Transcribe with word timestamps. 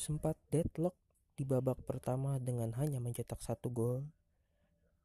sempat 0.00 0.40
deadlock 0.48 0.96
di 1.36 1.44
babak 1.44 1.84
pertama 1.84 2.40
dengan 2.40 2.72
hanya 2.80 3.04
mencetak 3.04 3.44
satu 3.44 3.68
gol. 3.68 4.08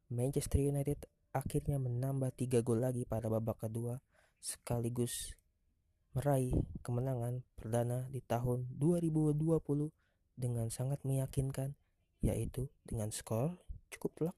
Manchester 0.08 0.64
United 0.64 1.04
akhirnya 1.36 1.76
menambah 1.76 2.32
tiga 2.32 2.64
gol 2.64 2.80
lagi 2.80 3.04
pada 3.04 3.28
babak 3.28 3.68
kedua 3.68 4.00
sekaligus 4.40 5.36
meraih 6.16 6.56
kemenangan 6.80 7.44
perdana 7.60 8.08
di 8.08 8.24
tahun 8.24 8.72
2020 8.80 9.36
dengan 10.40 10.72
sangat 10.72 11.04
meyakinkan 11.04 11.76
yaitu 12.24 12.72
dengan 12.88 13.12
skor 13.12 13.60
cukup 13.92 14.12
telak 14.16 14.38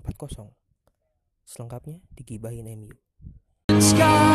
4-0. 0.00 0.48
Selengkapnya 1.44 2.00
digibahin 2.16 2.72
MU. 2.72 2.96
Skies, 3.68 4.33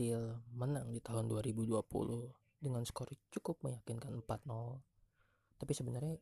berhasil 0.00 0.40
menang 0.56 0.96
di 0.96 1.00
tahun 1.04 1.28
2020 1.28 1.76
dengan 2.56 2.82
skor 2.88 3.12
cukup 3.28 3.60
meyakinkan 3.60 4.24
4-0 4.24 4.80
tapi 5.60 5.72
sebenarnya 5.76 6.16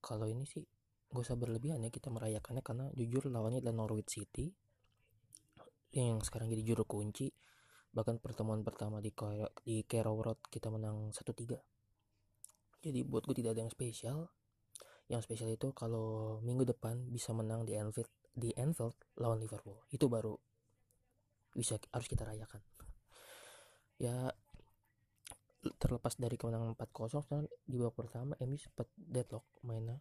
kalau 0.00 0.24
ini 0.24 0.48
sih 0.48 0.64
gak 1.12 1.20
usah 1.20 1.36
berlebihan 1.36 1.84
ya 1.84 1.92
kita 1.92 2.08
merayakannya 2.08 2.64
karena 2.64 2.88
jujur 2.96 3.28
lawannya 3.28 3.60
adalah 3.60 3.84
Norwich 3.84 4.16
City 4.16 4.48
yang 5.92 6.20
sekarang 6.20 6.48
jadi 6.52 6.64
juru 6.64 6.84
kunci. 6.84 7.32
Bahkan 7.92 8.20
pertemuan 8.20 8.60
pertama 8.60 9.00
di 9.00 9.12
di 9.64 9.84
Carrow 9.88 10.20
Road 10.20 10.40
kita 10.48 10.68
menang 10.68 11.12
1-3 11.12 11.56
jadi 12.84 13.04
buat 13.04 13.28
gue 13.28 13.36
tidak 13.44 13.52
ada 13.52 13.68
yang 13.68 13.72
spesial. 13.72 14.18
Yang 15.12 15.28
spesial 15.28 15.52
itu 15.52 15.72
kalau 15.76 16.38
minggu 16.40 16.68
depan 16.68 17.08
bisa 17.12 17.32
menang 17.36 17.68
di 17.68 17.76
Anfield 17.76 18.08
di 18.32 18.52
Anfield 18.56 18.96
lawan 19.20 19.40
Liverpool. 19.40 19.84
Itu 19.92 20.08
baru 20.08 20.36
bisa 21.54 21.80
harus 21.92 22.08
kita 22.08 22.24
rayakan. 22.26 22.62
Ya 23.98 24.32
terlepas 25.78 26.14
dari 26.16 26.38
kemenangan 26.38 26.78
4-0 26.78 27.26
dan 27.28 27.44
di 27.66 27.76
babak 27.76 27.96
pertama 27.98 28.32
MU 28.40 28.58
sempat 28.58 28.88
deadlock 28.94 29.44
mainnya. 29.66 29.98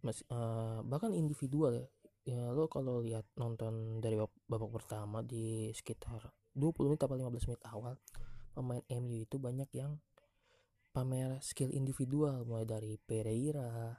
Mas, 0.00 0.22
uh, 0.30 0.80
bahkan 0.86 1.10
individual 1.14 1.74
ya. 1.74 1.86
Ya 2.28 2.42
lo 2.52 2.68
kalau 2.68 3.00
lihat 3.00 3.24
nonton 3.40 4.04
dari 4.04 4.20
babak, 4.20 4.36
babak 4.46 4.70
pertama 4.84 5.24
di 5.24 5.72
sekitar 5.72 6.28
20 6.52 6.92
menit 6.92 7.02
atau 7.02 7.16
15 7.16 7.48
menit 7.48 7.62
awal 7.64 7.96
pemain 8.52 8.84
MU 9.00 9.22
itu 9.22 9.38
banyak 9.38 9.70
yang 9.72 9.96
pamer 10.90 11.38
skill 11.40 11.70
individual 11.70 12.42
mulai 12.42 12.66
dari 12.66 12.98
Pereira 12.98 13.94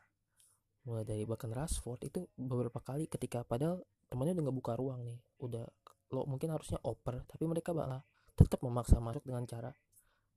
mulai 0.83 1.07
dari 1.07 1.23
bahkan 1.23 1.47
Rashford 1.53 2.11
itu 2.11 2.27
beberapa 2.35 2.83
kali 2.83 3.07
ketika 3.07 3.47
padahal 3.47 3.79
temannya 4.11 4.35
udah 4.35 4.43
nggak 4.49 4.57
buka 4.59 4.73
ruang 4.75 5.07
nih 5.07 5.19
udah 5.39 5.63
lo 6.09 6.25
mungkin 6.25 6.49
harusnya 6.53 6.81
oper 6.83 7.25
tapi 7.29 7.45
mereka 7.45 7.73
malah 7.73 8.01
tetap 8.33 8.61
memaksa 8.65 8.97
masuk 8.97 9.25
dengan 9.27 9.45
cara 9.45 9.69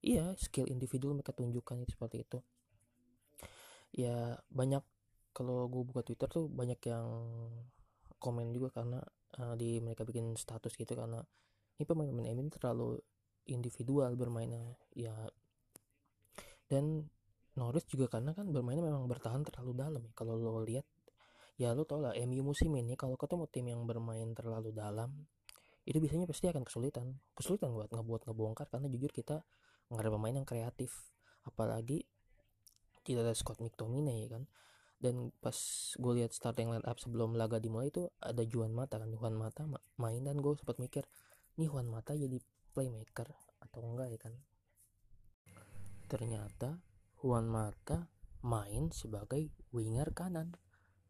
iya 0.02 0.34
skill 0.34 0.66
individu 0.66 1.14
mereka 1.14 1.30
tunjukkan 1.30 1.86
itu 1.86 1.94
seperti 1.94 2.26
itu. 2.26 2.38
Ya 3.94 4.36
banyak 4.50 4.82
kalau 5.32 5.70
gue 5.70 5.82
buka 5.86 6.02
twitter 6.04 6.28
tuh 6.28 6.50
banyak 6.50 6.80
yang 6.90 7.08
komen 8.18 8.50
juga 8.52 8.82
karena 8.82 9.00
uh, 9.40 9.55
di 9.56 9.78
mereka 9.80 10.02
bikin 10.02 10.34
status 10.36 10.74
gitu 10.77 10.92
karena 10.92 11.22
ini 11.78 11.84
pemain-pemain 11.86 12.36
ini 12.36 12.50
terlalu 12.50 12.98
individual 13.48 14.12
bermainnya 14.18 14.74
ya. 14.92 15.14
Dan 16.66 17.06
Norris 17.56 17.84
juga 17.86 18.08
karena 18.11 18.34
kan 18.34 18.48
bermainnya 18.50 18.84
memang 18.84 19.06
bertahan 19.06 19.44
terlalu 19.46 19.72
dalam 19.77 20.02
ya 20.02 20.12
kalau 20.16 20.40
lo 20.40 20.64
lihat 20.64 20.84
ya 21.61 21.77
lo 21.77 21.84
tau 21.84 22.00
lah 22.00 22.16
MU 22.16 22.40
musim 22.40 22.72
ini 22.72 22.96
kalau 22.96 23.14
ketemu 23.20 23.44
tim 23.52 23.66
yang 23.68 23.84
bermain 23.84 24.32
terlalu 24.32 24.72
dalam 24.72 25.12
itu 25.82 25.98
biasanya 25.98 26.30
pasti 26.30 26.46
akan 26.46 26.62
kesulitan. 26.62 27.18
Kesulitan 27.34 27.74
buat 27.74 27.90
ngebuat 27.90 28.30
ngebongkar 28.30 28.70
karena 28.70 28.86
jujur 28.86 29.10
kita 29.10 29.42
nggak 29.90 30.02
ada 30.02 30.12
pemain 30.14 30.34
yang 30.34 30.46
kreatif. 30.46 31.10
Apalagi 31.42 32.06
tidak 33.02 33.26
ada 33.26 33.34
Scott 33.34 33.58
McTominay 33.58 34.26
ya 34.26 34.38
kan? 34.38 34.44
Dan 35.02 35.34
pas 35.42 35.58
gue 35.98 36.12
lihat 36.22 36.30
starting 36.30 36.70
line 36.70 36.86
up 36.86 37.02
sebelum 37.02 37.34
laga 37.34 37.58
dimulai 37.58 37.90
itu 37.90 38.06
ada 38.22 38.46
Juan 38.46 38.70
Mata 38.70 39.02
kan? 39.02 39.10
Juan 39.10 39.34
Mata 39.34 39.66
main 39.98 40.22
dan 40.22 40.38
gue 40.38 40.54
sempat 40.54 40.78
mikir 40.78 41.02
nih 41.58 41.66
Juan 41.66 41.90
Mata 41.90 42.14
jadi 42.14 42.38
playmaker 42.70 43.34
atau 43.58 43.82
enggak 43.82 44.14
ya 44.14 44.18
kan? 44.22 44.34
Ternyata 46.06 46.78
Juan 47.18 47.50
Mata 47.50 48.06
main 48.46 48.94
sebagai 48.94 49.50
winger 49.74 50.14
kanan. 50.14 50.54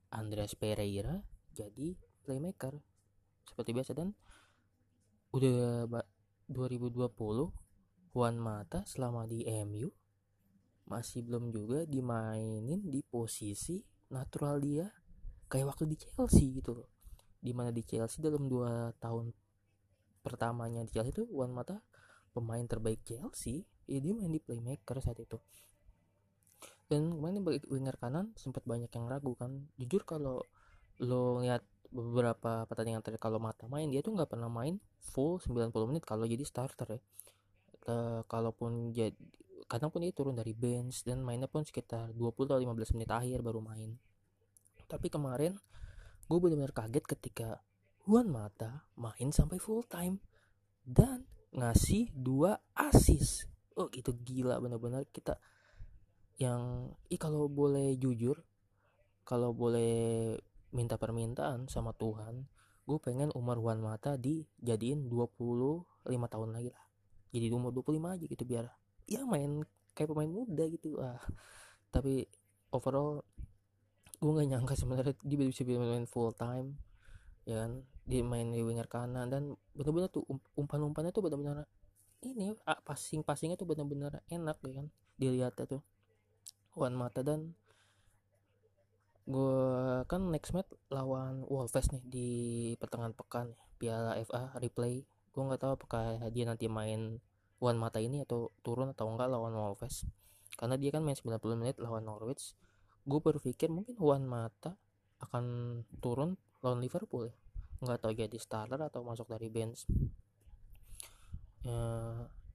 Andreas 0.09 0.57
Pereira 0.57 1.21
jadi 1.53 1.97
playmaker. 2.25 2.81
Seperti 3.45 3.77
biasa 3.77 3.93
dan 3.93 4.17
udah 5.33 5.89
2020 6.53 7.09
Juan 8.13 8.37
Mata 8.37 8.85
selama 8.85 9.25
di 9.25 9.49
MU 9.65 9.89
masih 10.85 11.25
belum 11.25 11.49
juga 11.49 11.89
dimainin 11.89 12.85
di 12.85 13.01
posisi 13.01 13.81
natural 14.13 14.61
dia. 14.61 14.87
Kayak 15.49 15.77
waktu 15.77 15.85
di 15.89 15.97
Chelsea 15.97 16.53
gitu 16.53 16.77
loh. 16.77 16.89
Di 17.41 17.57
mana 17.57 17.73
di 17.73 17.81
Chelsea 17.81 18.21
dalam 18.21 18.45
dua 18.45 18.93
tahun 19.01 19.33
pertamanya 20.21 20.85
di 20.85 20.93
Chelsea 20.93 21.17
itu 21.17 21.25
Juan 21.33 21.57
Mata 21.57 21.81
pemain 22.37 22.65
terbaik 22.69 23.01
Chelsea. 23.01 23.65
Ya 23.89 23.99
dia 24.05 24.13
main 24.13 24.29
di 24.29 24.41
playmaker 24.41 25.01
saat 25.01 25.17
itu. 25.17 25.41
Dan 26.93 27.17
kemarin 27.17 27.41
winger 27.73 27.97
kanan 27.97 28.37
sempat 28.37 28.69
banyak 28.69 28.93
yang 28.93 29.09
ragu 29.09 29.33
kan. 29.33 29.73
Jujur 29.81 30.05
kalau 30.05 30.45
lo 31.01 31.41
lihat 31.41 31.65
beberapa 31.93 32.65
pertandingan 32.65 33.05
terakhir 33.05 33.21
kalau 33.21 33.37
mata 33.37 33.69
main 33.69 33.87
dia 33.93 34.01
tuh 34.01 34.17
nggak 34.17 34.33
pernah 34.33 34.49
main 34.49 34.81
full 34.99 35.37
90 35.39 35.71
menit 35.93 36.03
kalau 36.09 36.25
jadi 36.25 36.43
starter 36.43 36.99
ya. 36.99 37.01
E, 37.85 37.95
kalaupun 38.27 38.97
jadi 38.97 39.13
kadang 39.69 39.93
pun 39.93 40.05
dia 40.05 40.13
turun 40.13 40.37
dari 40.37 40.57
bench 40.57 41.05
dan 41.05 41.21
mainnya 41.21 41.49
pun 41.49 41.65
sekitar 41.65 42.13
20 42.17 42.49
atau 42.49 42.59
15 42.61 42.97
menit 42.97 43.11
akhir 43.13 43.45
baru 43.45 43.61
main. 43.61 43.97
Tapi 44.89 45.13
kemarin 45.13 45.57
gue 46.27 46.39
benar-benar 46.41 46.73
kaget 46.73 47.05
ketika 47.05 47.49
Juan 48.09 48.33
Mata 48.33 48.89
main 48.97 49.29
sampai 49.31 49.61
full 49.61 49.85
time 49.87 50.19
dan 50.83 51.29
ngasih 51.53 52.09
dua 52.17 52.59
asis 52.73 53.45
oh 53.77 53.89
itu 53.93 54.13
gila 54.25 54.59
benar-benar 54.59 55.05
kita 55.13 55.37
yang 56.41 56.91
ih 57.13 57.21
kalau 57.21 57.47
boleh 57.47 57.95
jujur 58.01 58.41
kalau 59.23 59.53
boleh 59.55 60.37
minta 60.73 60.97
permintaan 60.97 61.69
sama 61.69 61.93
Tuhan 61.93 62.49
gue 62.83 62.99
pengen 62.99 63.31
umur 63.39 63.63
Juan 63.63 63.79
Mata 63.79 64.19
dijadiin 64.19 65.07
25 65.07 65.87
tahun 66.07 66.51
lagi 66.51 66.75
lah. 66.75 66.85
Jadi 67.31 67.47
umur 67.55 67.71
25 67.71 68.03
aja 68.19 68.25
gitu 68.27 68.45
biar 68.45 68.67
ya 69.07 69.23
main 69.23 69.63
kayak 69.95 70.11
pemain 70.11 70.31
muda 70.31 70.65
gitu 70.67 70.99
ah. 70.99 71.23
Tapi 71.95 72.27
overall 72.75 73.23
gue 74.19 74.33
nggak 74.35 74.49
nyangka 74.55 74.75
sebenarnya 74.75 75.15
dia 75.23 75.37
bisa 75.39 75.63
main 75.67 76.07
full 76.11 76.35
time 76.35 76.75
ya 77.47 77.63
kan? 77.67 77.87
Dia 78.03 78.27
main 78.27 78.51
di 78.51 78.67
winger 78.67 78.91
kanan 78.91 79.31
dan 79.31 79.55
benar-benar 79.79 80.11
tuh 80.11 80.27
um, 80.27 80.43
umpan-umpannya 80.59 81.15
tuh 81.15 81.23
benar-benar 81.23 81.71
ini 82.23 82.55
passing-passingnya 82.87 83.55
tuh 83.59 83.67
benar-benar 83.67 84.27
enak 84.27 84.59
ya 84.67 84.83
kan? 84.83 84.87
Dilihatnya 85.15 85.65
tuh 85.71 85.83
Juan 86.75 86.99
Mata 86.99 87.23
dan 87.23 87.55
gue 89.23 89.63
kan 90.11 90.23
next 90.35 90.51
match 90.51 90.71
lawan 90.91 91.47
Wolves 91.47 91.89
nih 91.95 92.03
di 92.03 92.31
pertengahan 92.79 93.15
pekan 93.15 93.55
Piala 93.79 94.19
FA 94.27 94.51
replay. 94.59 95.07
Gue 95.31 95.43
nggak 95.47 95.63
tahu 95.63 95.73
apakah 95.79 96.19
dia 96.35 96.45
nanti 96.47 96.67
main 96.67 97.23
Juan 97.63 97.79
Mata 97.79 98.03
ini 98.03 98.27
atau 98.27 98.51
turun 98.67 98.91
atau 98.91 99.07
enggak 99.07 99.31
lawan 99.31 99.55
Wolves. 99.55 100.07
Karena 100.59 100.75
dia 100.77 100.91
kan 100.91 101.07
main 101.07 101.15
90 101.15 101.39
menit 101.55 101.79
lawan 101.79 102.05
Norwich. 102.05 102.59
Gue 103.07 103.23
berpikir 103.23 103.71
mungkin 103.71 103.95
Juan 103.99 104.27
Mata 104.27 104.75
akan 105.23 105.45
turun 106.03 106.35
lawan 106.61 106.83
Liverpool 106.83 107.31
ya. 107.31 107.35
Nggak 107.83 107.99
tahu 108.03 108.13
jadi 108.15 108.37
starter 108.39 108.79
atau 108.83 109.07
masuk 109.07 109.31
dari 109.31 109.47
bench. 109.51 109.87
Ya, 111.63 111.79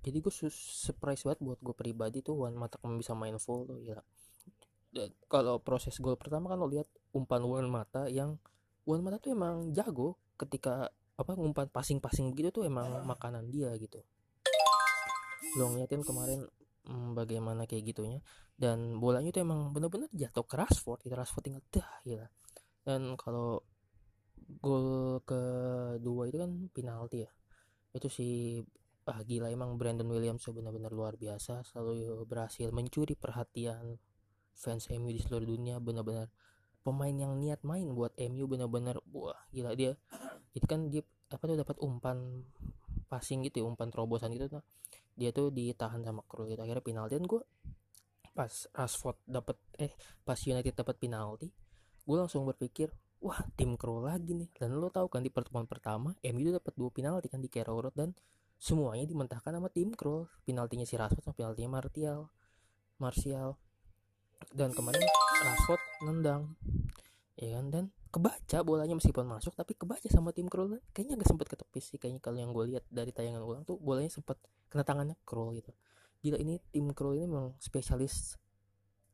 jadi 0.03 0.19
gue 0.19 0.33
surprise 0.51 1.23
banget 1.23 1.39
buat 1.39 1.59
gue 1.63 1.75
pribadi 1.75 2.19
tuh 2.19 2.35
Juan 2.43 2.55
Mata 2.59 2.75
bisa 2.95 3.15
main 3.15 3.39
full 3.39 3.63
tuh 3.63 3.79
ya 3.79 3.99
kalau 5.27 5.59
proses 5.61 5.95
gol 5.99 6.15
pertama 6.15 6.49
kan 6.51 6.57
lo 6.57 6.67
lihat 6.69 6.87
umpan 7.11 7.43
Wan 7.43 7.67
Mata 7.67 8.07
yang 8.07 8.39
Wan 8.87 9.03
Mata 9.03 9.19
tuh 9.19 9.35
emang 9.35 9.75
jago 9.75 10.15
ketika 10.39 10.87
apa 11.17 11.33
umpan 11.33 11.67
passing-passing 11.67 12.29
begitu 12.31 12.61
tuh 12.61 12.63
emang 12.69 13.03
makanan 13.03 13.49
dia 13.49 13.73
gitu. 13.81 13.99
Lo 15.57 15.73
ngeliatin 15.73 16.05
kemarin 16.05 16.45
hmm, 16.85 17.17
bagaimana 17.17 17.65
kayak 17.65 17.89
gitunya. 17.89 18.19
Dan 18.57 19.01
bolanya 19.01 19.33
itu 19.33 19.41
emang 19.41 19.73
bener-bener 19.73 20.09
jatuh 20.13 20.45
ke 20.45 20.55
Rashford 20.57 21.05
itu 21.05 21.13
Rashford 21.13 21.43
tinggal 21.45 21.63
dah 21.73 21.89
gila. 22.05 22.27
Dan 22.85 23.17
kalau 23.17 23.65
gol 24.61 25.19
kedua 25.25 26.29
itu 26.29 26.37
kan 26.37 26.51
penalti 26.69 27.25
ya. 27.25 27.31
Itu 27.91 28.07
si 28.13 28.61
ah 29.07 29.23
gila 29.23 29.47
emang 29.47 29.79
Brandon 29.79 30.05
Williams 30.11 30.43
benar-benar 30.51 30.91
luar 30.91 31.15
biasa 31.15 31.63
selalu 31.63 32.27
berhasil 32.27 32.67
mencuri 32.75 33.15
perhatian 33.15 33.95
fans 34.57 34.89
MU 34.89 35.13
di 35.13 35.21
seluruh 35.21 35.45
dunia 35.45 35.77
benar-benar 35.77 36.33
pemain 36.81 37.11
yang 37.11 37.37
niat 37.37 37.61
main 37.61 37.85
buat 37.93 38.15
MU 38.17 38.49
benar-benar 38.49 38.97
wah 39.13 39.37
gila 39.53 39.77
dia. 39.77 39.93
Itu 40.57 40.65
kan 40.65 40.89
dia 40.89 41.05
apa 41.29 41.43
tuh 41.45 41.59
dapat 41.59 41.77
umpan 41.83 42.47
passing 43.11 43.43
gitu 43.45 43.63
ya, 43.63 43.65
umpan 43.67 43.91
terobosan 43.91 44.31
gitu 44.35 44.47
nah 44.51 44.63
dia 45.17 45.33
tuh 45.33 45.49
ditahan 45.49 46.05
sama 46.05 46.21
Krul 46.25 46.49
gitu 46.49 46.61
akhirnya 46.63 46.81
penalti. 46.81 47.13
Dan 47.19 47.25
gue 47.29 47.41
pas 48.33 48.53
Rashford 48.73 49.17
dapat 49.25 49.57
eh 49.81 49.93
pas 50.21 50.37
United 50.37 50.77
dapat 50.77 50.95
penalti 51.01 51.49
gue 52.07 52.15
langsung 52.15 52.45
berpikir 52.45 52.93
wah 53.19 53.41
tim 53.59 53.75
Krul 53.75 54.07
lagi 54.07 54.31
nih. 54.31 54.49
Dan 54.55 54.79
lo 54.79 54.87
tau 54.87 55.11
kan 55.11 55.21
di 55.21 55.29
pertemuan 55.29 55.67
pertama 55.67 56.15
MU 56.23 56.49
dapat 56.55 56.73
dua 56.73 56.89
penalti 56.89 57.27
kan 57.27 57.43
di 57.43 57.51
Carrow 57.51 57.83
Road 57.83 57.95
dan 57.99 58.15
semuanya 58.57 59.05
dimentahkan 59.05 59.53
sama 59.53 59.69
tim 59.69 59.91
Kroll 59.91 60.25
penaltinya 60.47 60.87
si 60.87 60.95
Rashford 60.95 61.27
sama 61.27 61.35
penaltinya 61.35 61.83
Martial. 61.83 62.31
Martial 62.97 63.59
dan 64.53 64.71
kemarin 64.71 65.03
Rashford 65.43 65.81
nendang. 66.05 66.55
Ya 67.37 67.59
kan? 67.59 67.65
Dan 67.69 67.83
kebaca 68.07 68.57
bolanya 68.63 68.95
meskipun 68.97 69.27
masuk 69.27 69.53
tapi 69.53 69.75
kebaca 69.77 70.07
sama 70.09 70.33
tim 70.33 70.49
Kroll 70.49 70.79
kayaknya 70.95 71.19
gak 71.21 71.29
sempet 71.29 71.47
ketepis 71.53 71.85
sih. 71.93 71.97
Kayaknya 72.01 72.21
kalau 72.23 72.37
yang 72.39 72.51
gue 72.55 72.65
lihat 72.75 72.83
dari 72.89 73.11
tayangan 73.13 73.43
ulang 73.43 73.63
tuh 73.67 73.77
bolanya 73.77 74.09
sempet 74.09 74.39
kena 74.71 74.87
tangannya 74.87 75.15
Kroll 75.27 75.53
gitu. 75.59 75.71
Gila 76.23 76.37
ini 76.41 76.57
tim 76.73 76.89
Kroll 76.97 77.19
ini 77.19 77.27
memang 77.29 77.53
spesialis 77.61 78.39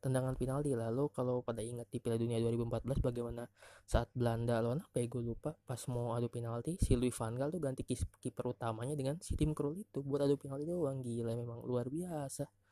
tendangan 0.00 0.36
penalti. 0.36 0.72
Lalu 0.72 1.08
kalau 1.12 1.40
pada 1.44 1.60
ingat 1.60 1.88
di 1.88 2.00
Piala 2.00 2.16
Dunia 2.16 2.40
2014 2.40 3.00
bagaimana 3.00 3.44
saat 3.84 4.08
Belanda 4.12 4.60
lawan 4.60 4.80
apa 4.80 5.00
ya? 5.00 5.06
Gue 5.08 5.20
lupa. 5.20 5.52
Pas 5.64 5.80
mau 5.92 6.16
adu 6.16 6.32
penalti 6.32 6.80
si 6.80 6.96
Louis 6.96 7.12
van 7.12 7.36
Gaal 7.36 7.52
tuh 7.52 7.60
ganti 7.60 7.84
kiper 7.88 8.44
utamanya 8.56 8.96
dengan 8.96 9.20
si 9.20 9.36
tim 9.36 9.52
Krul 9.52 9.84
itu. 9.84 10.00
Buat 10.00 10.28
adu 10.28 10.40
penalti 10.40 10.64
doang. 10.64 11.04
Gila 11.04 11.36
memang 11.36 11.60
luar 11.64 11.92
biasa 11.92 12.63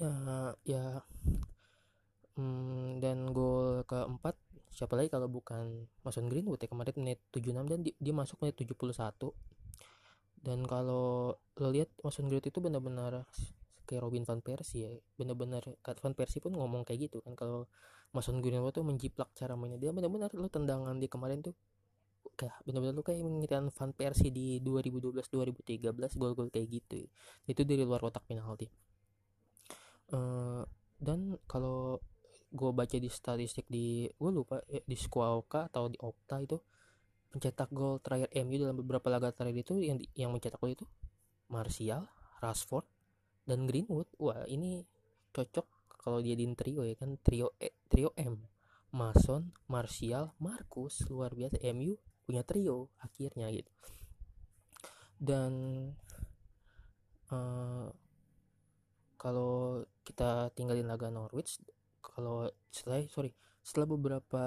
ya 0.00 0.12
ya. 0.64 0.84
Hmm, 2.38 2.96
dan 3.04 3.36
gol 3.36 3.84
keempat 3.84 4.32
siapa 4.72 4.96
lagi 4.96 5.12
kalau 5.12 5.28
bukan 5.28 5.90
Mason 6.06 6.30
Greenwood 6.30 6.62
ya 6.62 6.70
kemarin 6.70 6.94
menit 7.02 7.20
76 7.34 7.68
dan 7.68 7.78
dia, 7.84 7.94
dia 8.00 8.14
masuk 8.16 8.40
menit 8.40 8.56
71 8.56 9.34
dan 10.40 10.64
kalau 10.64 11.36
lo 11.36 11.68
lihat 11.68 11.92
Mason 12.00 12.24
Greenwood 12.30 12.48
itu 12.48 12.58
benar-benar 12.64 13.28
kayak 13.84 14.00
Robin 14.06 14.24
van 14.24 14.40
Persie 14.40 14.86
ya. 14.86 14.90
Bener-bener 15.18 15.62
Van 15.82 16.14
Persie 16.14 16.40
pun 16.40 16.54
ngomong 16.54 16.86
kayak 16.86 17.10
gitu 17.10 17.20
kan 17.20 17.36
kalau 17.36 17.68
Mason 18.16 18.40
Greenwood 18.40 18.72
tuh 18.72 18.86
menjiplak 18.86 19.34
cara 19.36 19.58
mainnya. 19.58 19.76
Dia 19.76 19.92
bener-bener 19.92 20.32
lo 20.32 20.48
tendangan 20.48 20.96
di 20.96 21.10
kemarin 21.10 21.44
tuh 21.44 21.52
kayak 22.38 22.56
bener-bener 22.64 22.96
lo 22.96 23.04
kayak 23.04 23.20
mengingatkan 23.20 23.68
Van 23.68 23.92
Persie 23.92 24.32
di 24.32 24.62
2012 24.64 25.28
2013 25.28 25.92
gol-gol 26.16 26.48
kayak 26.48 26.68
gitu 26.72 27.04
ya. 27.04 27.08
itu 27.52 27.62
dari 27.68 27.84
luar 27.84 28.00
kotak 28.00 28.24
penalti 28.24 28.70
uh, 30.12 30.62
dan 31.00 31.40
kalau 31.48 31.98
gue 32.50 32.70
baca 32.74 32.96
di 32.98 33.06
statistik 33.06 33.66
di 33.70 34.10
gue 34.10 34.30
lupa 34.30 34.58
ya, 34.66 34.82
di 34.82 34.96
Squawka 34.98 35.70
atau 35.70 35.86
di 35.86 35.98
Opta 36.02 36.42
itu 36.42 36.58
pencetak 37.30 37.70
gol 37.70 38.02
terakhir 38.02 38.26
MU 38.42 38.58
dalam 38.58 38.76
beberapa 38.76 39.06
laga 39.06 39.30
terakhir 39.30 39.62
itu 39.62 39.74
yang 39.78 39.98
yang 40.18 40.34
mencetak 40.34 40.58
gol 40.58 40.74
itu 40.74 40.86
Martial, 41.46 42.10
Rashford, 42.42 42.86
dan 43.46 43.70
Greenwood. 43.70 44.10
Wah 44.18 44.46
ini 44.50 44.82
cocok 45.30 45.94
kalau 46.02 46.18
dia 46.18 46.34
di 46.34 46.46
trio 46.58 46.82
ya 46.82 46.98
kan 46.98 47.14
trio 47.22 47.54
e, 47.62 47.70
trio 47.86 48.10
M. 48.18 48.42
Mason 48.90 49.54
Martial 49.70 50.34
Marcus 50.42 51.06
luar 51.06 51.30
biasa 51.30 51.62
MU 51.70 51.94
punya 52.26 52.42
trio 52.42 52.90
akhirnya 52.98 53.46
gitu. 53.54 53.70
Dan 55.20 55.52
uh, 57.30 57.86
kalau 59.20 59.84
kita 60.00 60.48
tinggalin 60.56 60.88
laga 60.88 61.12
Norwich 61.12 61.60
kalau 62.00 62.48
setelah 62.72 63.04
sorry 63.12 63.36
setelah 63.60 63.92
beberapa 63.92 64.44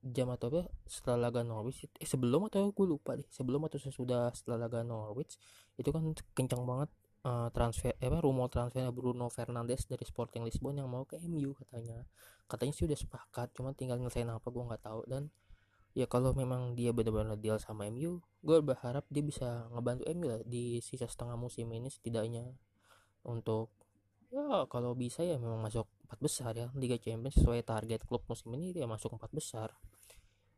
jam 0.00 0.32
atau 0.32 0.48
apa 0.48 0.72
setelah 0.88 1.28
laga 1.28 1.44
Norwich 1.44 1.84
eh 2.00 2.08
sebelum 2.08 2.48
atau 2.48 2.72
gue 2.72 2.86
lupa 2.88 3.12
deh. 3.12 3.28
Sebelum 3.28 3.68
atau 3.68 3.76
sesudah 3.76 4.32
setelah 4.32 4.64
laga 4.66 4.80
Norwich 4.80 5.36
itu 5.76 5.92
kan 5.92 6.16
kencang 6.32 6.64
banget 6.64 6.88
uh, 7.28 7.52
transfer 7.52 7.92
eh, 8.00 8.08
apa 8.08 8.24
rumor 8.24 8.48
transfer 8.48 8.88
Bruno 8.96 9.28
Fernandes 9.28 9.84
dari 9.84 10.08
Sporting 10.08 10.48
Lisbon 10.48 10.80
yang 10.80 10.88
mau 10.88 11.04
ke 11.04 11.20
MU 11.28 11.52
katanya. 11.52 12.08
Katanya 12.48 12.72
sih 12.72 12.88
udah 12.88 12.96
sepakat 12.96 13.52
cuma 13.52 13.76
tinggal 13.76 14.00
nyelesain 14.00 14.32
apa 14.32 14.48
gue 14.48 14.64
nggak 14.64 14.82
tahu. 14.88 15.04
Dan 15.04 15.28
ya 15.92 16.08
kalau 16.08 16.32
memang 16.32 16.72
dia 16.72 16.96
benar-benar 16.96 17.36
deal 17.36 17.60
sama 17.60 17.92
MU 17.92 18.24
gue 18.40 18.58
berharap 18.64 19.04
dia 19.12 19.24
bisa 19.24 19.68
ngebantu 19.72 20.04
MU 20.16 20.26
lah 20.32 20.40
di 20.48 20.80
sisa 20.80 21.08
setengah 21.08 21.36
musim 21.40 21.68
ini 21.72 21.88
setidaknya 21.88 22.56
untuk 23.24 23.75
ya 24.36 24.68
kalau 24.68 24.92
bisa 24.92 25.24
ya 25.24 25.40
memang 25.40 25.64
masuk 25.64 25.88
empat 26.04 26.18
besar 26.20 26.52
ya. 26.52 26.68
Liga 26.76 27.00
Champions 27.00 27.40
sesuai 27.40 27.64
target 27.64 28.04
klub 28.04 28.20
musim 28.28 28.52
ini 28.52 28.76
dia 28.76 28.84
masuk 28.84 29.16
empat 29.16 29.32
besar. 29.32 29.72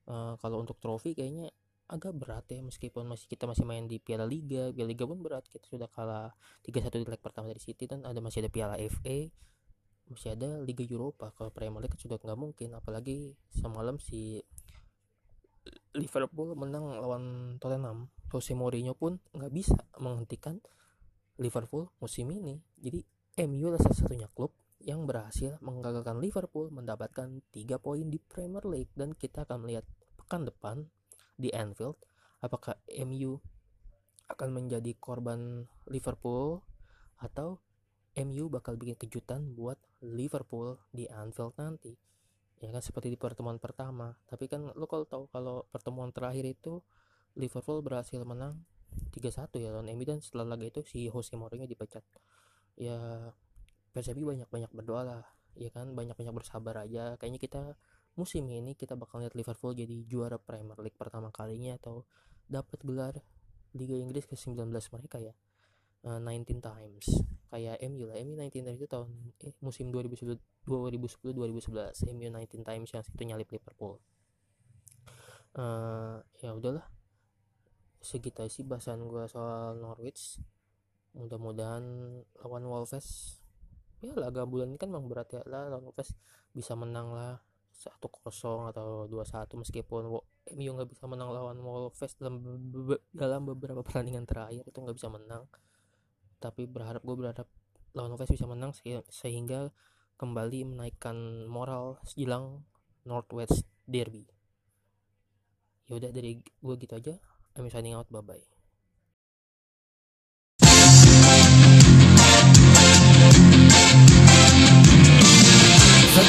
Uh, 0.08 0.34
kalau 0.42 0.58
untuk 0.58 0.82
trofi 0.82 1.14
kayaknya 1.14 1.52
agak 1.88 2.12
berat 2.18 2.44
ya 2.52 2.60
meskipun 2.60 3.08
masih 3.08 3.30
kita 3.30 3.46
masih 3.46 3.62
main 3.62 3.86
di 3.86 4.02
Piala 4.02 4.26
Liga. 4.26 4.74
Piala 4.74 4.90
Liga 4.90 5.04
pun 5.06 5.22
berat 5.22 5.46
kita 5.46 5.64
sudah 5.70 5.86
kalah 5.88 6.34
3-1 6.66 6.90
di 7.00 7.06
leg 7.06 7.22
pertama 7.22 7.46
dari 7.48 7.62
City 7.62 7.86
dan 7.86 8.02
ada 8.02 8.18
masih 8.18 8.44
ada 8.44 8.50
Piala 8.50 8.76
FA 8.76 9.30
masih 10.08 10.34
ada 10.34 10.58
Liga 10.64 10.84
Eropa. 10.88 11.30
Kalau 11.36 11.52
Premier 11.52 11.84
League 11.84 12.00
sudah 12.00 12.16
nggak 12.18 12.38
mungkin 12.40 12.74
apalagi 12.74 13.36
semalam 13.52 14.00
si 14.00 14.40
Liverpool 15.94 16.56
menang 16.56 16.96
lawan 16.98 17.56
Tottenham. 17.60 18.08
Jose 18.28 18.52
Mourinho 18.52 18.92
pun 18.92 19.20
nggak 19.32 19.52
bisa 19.52 19.76
menghentikan 20.00 20.60
Liverpool 21.40 21.92
musim 22.00 22.28
ini. 22.28 22.60
Jadi 22.76 23.00
MU 23.38 23.70
adalah 23.70 23.86
satu-satunya 23.86 24.26
klub 24.34 24.50
yang 24.82 25.06
berhasil 25.06 25.62
menggagalkan 25.62 26.18
Liverpool 26.18 26.74
mendapatkan 26.74 27.38
3 27.54 27.78
poin 27.78 28.02
di 28.10 28.18
Premier 28.18 28.66
League. 28.66 28.90
Dan 28.98 29.14
kita 29.14 29.46
akan 29.46 29.62
melihat 29.62 29.86
pekan 30.18 30.42
depan 30.42 30.90
di 31.38 31.54
Anfield 31.54 31.94
apakah 32.42 32.74
MU 33.06 33.38
akan 34.26 34.48
menjadi 34.50 34.90
korban 34.98 35.70
Liverpool 35.86 36.66
atau 37.22 37.62
MU 38.18 38.50
bakal 38.50 38.74
bikin 38.74 38.98
kejutan 38.98 39.54
buat 39.54 39.78
Liverpool 40.02 40.74
di 40.90 41.06
Anfield 41.06 41.54
nanti. 41.62 41.94
Ya 42.58 42.74
kan 42.74 42.82
seperti 42.82 43.14
di 43.14 43.18
pertemuan 43.18 43.62
pertama. 43.62 44.18
Tapi 44.26 44.50
kan 44.50 44.74
lo 44.74 44.90
kalau 44.90 45.06
tahu 45.06 45.30
kalau 45.30 45.62
pertemuan 45.70 46.10
terakhir 46.10 46.42
itu 46.42 46.82
Liverpool 47.38 47.86
berhasil 47.86 48.18
menang 48.26 48.66
3-1 49.14 49.62
ya 49.62 49.70
lawan 49.70 49.86
MU 49.94 50.02
dan 50.02 50.18
setelah 50.18 50.58
laga 50.58 50.66
itu 50.66 50.82
si 50.82 51.06
Jose 51.06 51.38
Mourinho 51.38 51.70
dipecat 51.70 52.02
ya 52.78 53.34
PSV 53.92 54.22
banyak-banyak 54.22 54.70
berdoa 54.70 55.02
lah 55.02 55.22
ya 55.58 55.68
kan? 55.74 55.90
Banyak-banyak 55.92 56.32
bersabar 56.32 56.86
aja. 56.86 57.18
Kayaknya 57.18 57.40
kita 57.42 57.62
musim 58.14 58.46
ini 58.46 58.78
kita 58.78 58.94
bakal 58.94 59.22
lihat 59.22 59.34
Liverpool 59.34 59.74
jadi 59.74 60.06
juara 60.06 60.38
Premier 60.38 60.78
League 60.82 60.98
pertama 60.98 61.30
kalinya 61.34 61.78
atau 61.78 62.06
dapat 62.46 62.78
gelar 62.86 63.14
Liga 63.76 63.98
Inggris 63.98 64.24
ke-19 64.30 64.70
mereka 64.70 65.18
ya. 65.18 65.34
Uh, 66.06 66.22
eh, 66.22 66.38
19 66.46 66.62
times. 66.62 67.06
Kayak 67.50 67.82
MU 67.90 68.06
lah. 68.06 68.16
MU 68.22 68.34
19 68.38 68.64
times 68.70 68.78
itu 68.78 68.88
tahun 68.88 69.10
eh 69.42 69.54
musim 69.58 69.90
2010 69.90 70.38
2010 70.64 71.34
2011 71.34 72.14
MU 72.14 72.26
19 72.30 72.62
times 72.62 72.88
yang 72.94 73.02
itu 73.02 73.24
nyalip 73.26 73.48
Liverpool. 73.50 73.98
Uh, 75.58 76.22
ya 76.38 76.54
udahlah. 76.54 76.86
Segitu 77.98 78.46
sih 78.46 78.62
bahasan 78.62 79.02
gue 79.10 79.26
soal 79.26 79.74
Norwich 79.82 80.38
mudah-mudahan 81.18 81.84
lawan 82.38 82.64
Wolves. 82.70 83.38
Ya 83.98 84.14
laga 84.14 84.46
bulan 84.46 84.70
ini 84.70 84.78
kan 84.78 84.94
memang 84.94 85.10
berat 85.10 85.34
ya. 85.34 85.42
Lah 85.44 85.66
lawan 85.66 85.90
Wolves 85.90 86.14
bisa 86.54 86.78
menang 86.78 87.10
lah 87.10 87.42
satu 87.74 88.10
kosong 88.10 88.70
atau 88.74 89.06
dua 89.06 89.22
satu 89.22 89.54
meskipun 89.54 90.10
MU 90.58 90.70
nggak 90.74 90.90
bisa 90.90 91.06
menang 91.06 91.30
lawan 91.30 91.58
Wolves 91.62 92.14
dalam 92.18 92.42
be 92.70 92.98
dalam 93.10 93.46
beberapa 93.46 93.82
pertandingan 93.86 94.24
terakhir 94.24 94.62
itu 94.62 94.78
nggak 94.78 94.96
bisa 94.96 95.10
menang. 95.10 95.50
Tapi 96.38 96.70
berharap 96.70 97.02
gue 97.02 97.16
berharap 97.18 97.50
lawan 97.98 98.14
Wolves 98.14 98.30
bisa 98.30 98.46
menang 98.46 98.70
sehingga 99.10 99.74
kembali 100.18 100.74
menaikkan 100.74 101.46
moral 101.50 101.98
jelang 102.14 102.62
Northwest 103.02 103.66
Derby. 103.86 104.26
Yaudah 105.90 106.14
dari 106.14 106.38
gue 106.38 106.74
gitu 106.78 106.94
aja. 106.94 107.14
I'm 107.58 107.66
signing 107.72 107.98
out. 107.98 108.06
Bye 108.06 108.22
bye 108.22 108.57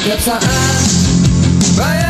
setiap 0.00 0.20
saat 0.24 0.40
Bayang 1.76 2.09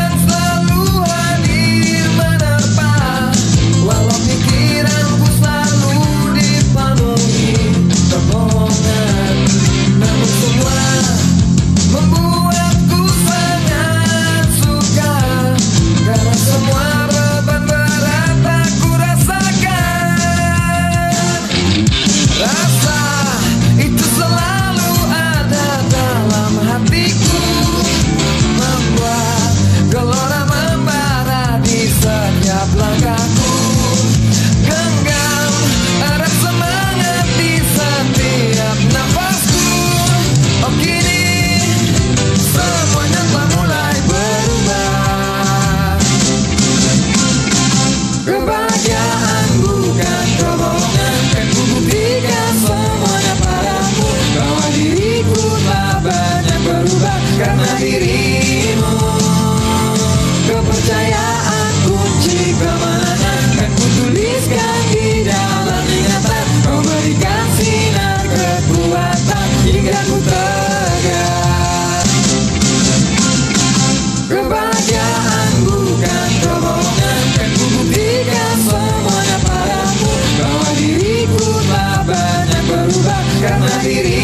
vivir. 83.83 84.20